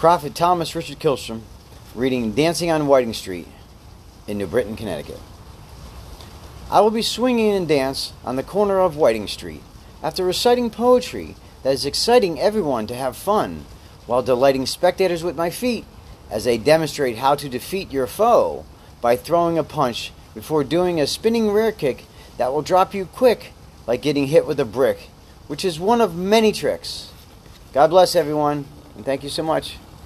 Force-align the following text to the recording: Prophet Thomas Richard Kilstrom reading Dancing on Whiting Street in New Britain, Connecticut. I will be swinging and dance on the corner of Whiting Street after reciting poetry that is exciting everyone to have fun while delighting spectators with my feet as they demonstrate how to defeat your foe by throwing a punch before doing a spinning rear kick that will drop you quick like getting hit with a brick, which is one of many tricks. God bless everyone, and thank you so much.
Prophet 0.00 0.34
Thomas 0.34 0.74
Richard 0.74 0.98
Kilstrom 0.98 1.42
reading 1.94 2.32
Dancing 2.32 2.70
on 2.70 2.86
Whiting 2.86 3.12
Street 3.12 3.46
in 4.26 4.38
New 4.38 4.46
Britain, 4.46 4.74
Connecticut. 4.74 5.20
I 6.70 6.80
will 6.80 6.90
be 6.90 7.02
swinging 7.02 7.52
and 7.52 7.68
dance 7.68 8.14
on 8.24 8.36
the 8.36 8.42
corner 8.42 8.80
of 8.80 8.96
Whiting 8.96 9.26
Street 9.26 9.60
after 10.02 10.24
reciting 10.24 10.70
poetry 10.70 11.36
that 11.62 11.74
is 11.74 11.84
exciting 11.84 12.40
everyone 12.40 12.86
to 12.86 12.94
have 12.94 13.14
fun 13.14 13.66
while 14.06 14.22
delighting 14.22 14.64
spectators 14.64 15.22
with 15.22 15.36
my 15.36 15.50
feet 15.50 15.84
as 16.30 16.44
they 16.44 16.56
demonstrate 16.56 17.18
how 17.18 17.34
to 17.34 17.50
defeat 17.50 17.92
your 17.92 18.06
foe 18.06 18.64
by 19.02 19.16
throwing 19.16 19.58
a 19.58 19.62
punch 19.62 20.12
before 20.32 20.64
doing 20.64 20.98
a 20.98 21.06
spinning 21.06 21.50
rear 21.50 21.72
kick 21.72 22.06
that 22.38 22.54
will 22.54 22.62
drop 22.62 22.94
you 22.94 23.04
quick 23.04 23.52
like 23.86 24.00
getting 24.00 24.28
hit 24.28 24.46
with 24.46 24.58
a 24.58 24.64
brick, 24.64 25.10
which 25.46 25.62
is 25.62 25.78
one 25.78 26.00
of 26.00 26.16
many 26.16 26.52
tricks. 26.52 27.12
God 27.74 27.90
bless 27.90 28.16
everyone, 28.16 28.64
and 28.96 29.04
thank 29.04 29.22
you 29.22 29.28
so 29.28 29.42
much. 29.42 29.76